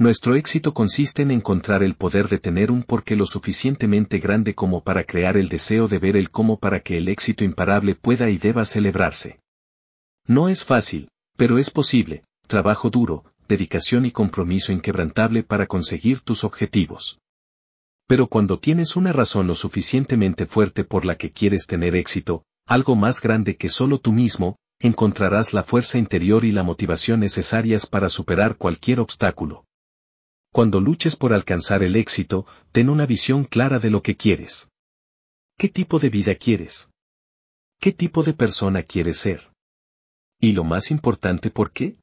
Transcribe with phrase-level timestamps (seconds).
[0.00, 4.82] Nuestro éxito consiste en encontrar el poder de tener un porqué lo suficientemente grande como
[4.82, 8.38] para crear el deseo de ver el cómo para que el éxito imparable pueda y
[8.38, 9.40] deba celebrarse.
[10.26, 16.44] No es fácil, pero es posible, trabajo duro, dedicación y compromiso inquebrantable para conseguir tus
[16.44, 17.18] objetivos.
[18.06, 22.96] Pero cuando tienes una razón lo suficientemente fuerte por la que quieres tener éxito, algo
[22.96, 28.08] más grande que solo tú mismo, encontrarás la fuerza interior y la motivación necesarias para
[28.08, 29.66] superar cualquier obstáculo.
[30.52, 34.68] Cuando luches por alcanzar el éxito, ten una visión clara de lo que quieres.
[35.56, 36.90] ¿Qué tipo de vida quieres?
[37.78, 39.52] ¿Qué tipo de persona quieres ser?
[40.40, 41.98] Y lo más importante, ¿por qué?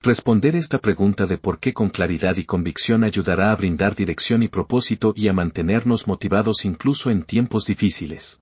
[0.00, 4.48] Responder esta pregunta de por qué con claridad y convicción ayudará a brindar dirección y
[4.48, 8.40] propósito y a mantenernos motivados incluso en tiempos difíciles.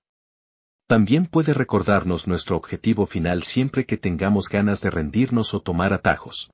[0.87, 6.51] También puede recordarnos nuestro objetivo final siempre que tengamos ganas de rendirnos o tomar atajos.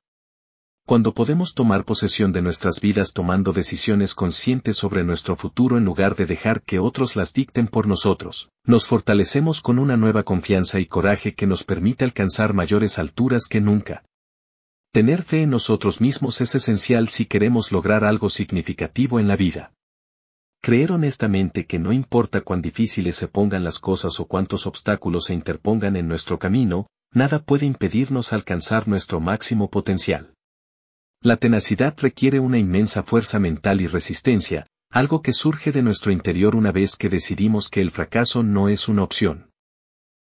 [0.91, 6.17] Cuando podemos tomar posesión de nuestras vidas tomando decisiones conscientes sobre nuestro futuro en lugar
[6.17, 10.87] de dejar que otros las dicten por nosotros, nos fortalecemos con una nueva confianza y
[10.87, 14.03] coraje que nos permite alcanzar mayores alturas que nunca.
[14.91, 19.71] Tener fe en nosotros mismos es esencial si queremos lograr algo significativo en la vida.
[20.61, 25.33] Creer honestamente que no importa cuán difíciles se pongan las cosas o cuántos obstáculos se
[25.33, 30.33] interpongan en nuestro camino, nada puede impedirnos alcanzar nuestro máximo potencial.
[31.23, 36.55] La tenacidad requiere una inmensa fuerza mental y resistencia, algo que surge de nuestro interior
[36.55, 39.51] una vez que decidimos que el fracaso no es una opción.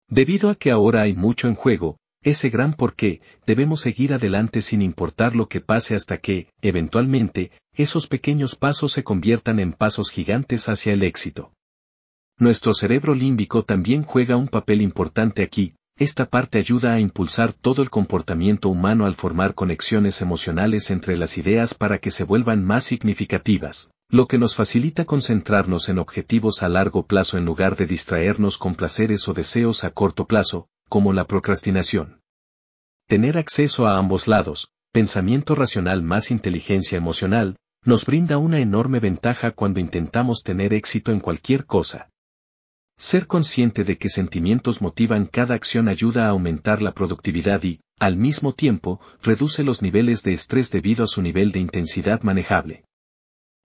[0.08, 4.62] Debido a que ahora hay mucho en juego, ese gran por qué, debemos seguir adelante
[4.62, 10.10] sin importar lo que pase hasta que, eventualmente, esos pequeños pasos se conviertan en pasos
[10.10, 11.52] gigantes hacia el éxito.
[12.38, 17.80] Nuestro cerebro límbico también juega un papel importante aquí, esta parte ayuda a impulsar todo
[17.80, 22.82] el comportamiento humano al formar conexiones emocionales entre las ideas para que se vuelvan más
[22.82, 28.58] significativas, lo que nos facilita concentrarnos en objetivos a largo plazo en lugar de distraernos
[28.58, 32.20] con placeres o deseos a corto plazo, como la procrastinación.
[33.06, 39.52] Tener acceso a ambos lados, pensamiento racional más inteligencia emocional, nos brinda una enorme ventaja
[39.52, 42.08] cuando intentamos tener éxito en cualquier cosa.
[42.96, 48.16] Ser consciente de que sentimientos motivan cada acción ayuda a aumentar la productividad y, al
[48.16, 52.84] mismo tiempo, reduce los niveles de estrés debido a su nivel de intensidad manejable.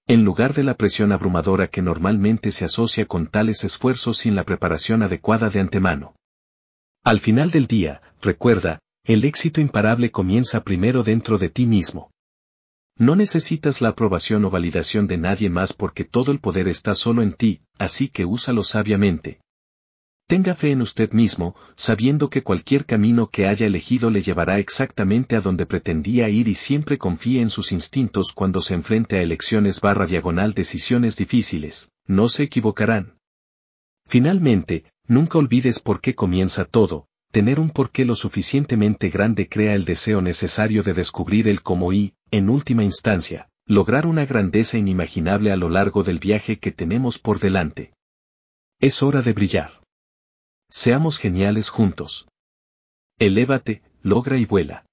[0.07, 4.44] En lugar de la presión abrumadora que normalmente se asocia con tales esfuerzos sin la
[4.44, 6.16] preparación adecuada de antemano.
[7.03, 12.11] Al final del día, recuerda, el éxito imparable comienza primero dentro de ti mismo.
[13.00, 17.22] No necesitas la aprobación o validación de nadie más porque todo el poder está solo
[17.22, 19.40] en ti, así que úsalo sabiamente.
[20.28, 25.38] Tenga fe en usted mismo, sabiendo que cualquier camino que haya elegido le llevará exactamente
[25.38, 29.80] a donde pretendía ir y siempre confíe en sus instintos cuando se enfrente a elecciones
[29.80, 33.18] barra diagonal decisiones difíciles, no se equivocarán.
[34.08, 39.86] Finalmente, nunca olvides por qué comienza todo, tener un porqué lo suficientemente grande crea el
[39.86, 45.56] deseo necesario de descubrir el cómo y, en última instancia, lograr una grandeza inimaginable a
[45.56, 47.94] lo largo del viaje que tenemos por delante.
[48.79, 49.81] Es hora de brillar.
[50.69, 52.28] Seamos geniales juntos.
[53.17, 54.85] Elévate, logra y vuela.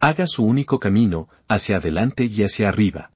[0.00, 3.13] Haga su único camino, hacia adelante y hacia arriba.